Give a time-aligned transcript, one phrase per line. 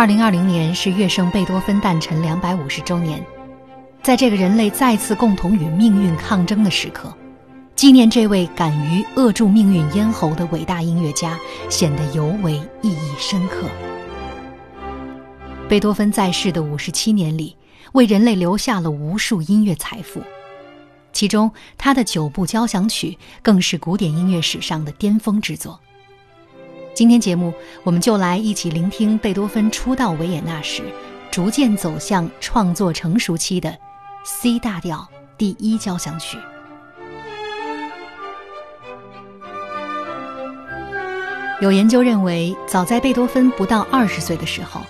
[0.00, 3.22] 二零二零年是乐圣贝多芬诞辰两百五十周年，
[4.02, 7.14] 在这个人类再次共同与命运抗争的时刻，
[7.76, 13.68] 纪念这位敢于扼住命运咽喉的伟大音乐家，显得尤为意义深刻。
[15.68, 17.54] 贝多芬在世的五十七年里，
[17.92, 20.22] 为人类留下了无数音乐财富，
[21.12, 25.78] 其中他的九部交响曲更是古典音乐史上的巅峰之作。
[26.92, 30.82] 今天节目，我们就来一起聆听贝多芬初到维也纳时，
[31.30, 33.74] 逐渐走向创作成熟期的
[34.24, 36.36] C 大调第一交响曲。
[41.62, 44.82] 有研究认为，早在贝多芬不到二十岁的时候，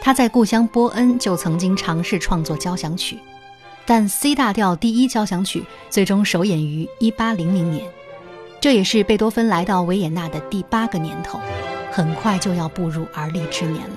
[0.00, 3.18] 他在故乡波恩就曾经尝试创作交响曲，
[3.84, 7.82] 但 C 大调第一交响曲最终首演于1800年。
[8.60, 11.40] 这也是贝多芬来到维也纳的第八个年头，
[11.92, 13.96] 很快就要步入而立之年了。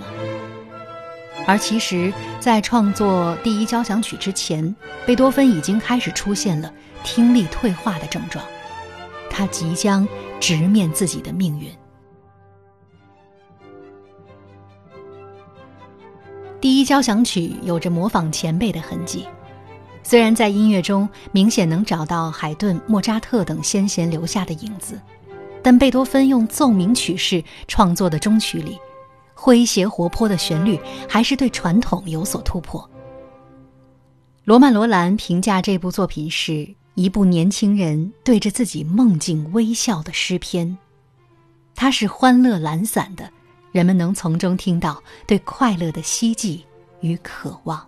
[1.47, 6.71] 而其实，在创作第一交响曲之前，贝多芬已经开始出现了
[7.03, 8.45] 听力退化的症状，
[9.29, 10.07] 他即将
[10.39, 11.67] 直面自己的命运。
[16.61, 19.25] 第一交响曲有着模仿前辈的痕迹。
[20.03, 24.99] 虽然在音乐中明显能找到海顿、莫扎特等先贤留下的影子，
[25.61, 28.77] 但贝多芬用奏鸣曲式创作的终曲里，
[29.35, 32.89] 诙谐活泼的旋律还是对传统有所突破。
[34.43, 40.77] 罗曼·罗兰评价这部作品是一部年轻人对着自己梦境微笑的诗篇，
[41.75, 43.31] 它是欢乐懒散的，
[43.71, 46.65] 人们能从中听到对快乐的希冀
[47.01, 47.87] 与渴望。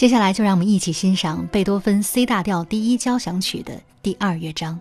[0.00, 4.80] 接下来，就让我们一起欣赏贝多芬 C 大调第一交响曲的第二乐章。